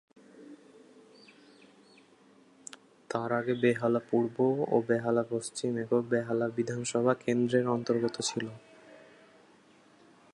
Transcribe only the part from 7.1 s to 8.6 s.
কেন্দ্রের অন্তর্গত ছিল।